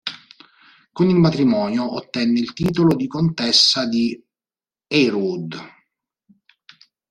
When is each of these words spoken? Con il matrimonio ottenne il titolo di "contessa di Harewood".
Con 0.93 1.09
il 1.09 1.15
matrimonio 1.17 1.93
ottenne 1.93 2.39
il 2.39 2.53
titolo 2.53 2.95
di 2.95 3.05
"contessa 3.05 3.85
di 3.85 4.19
Harewood". 4.87 5.61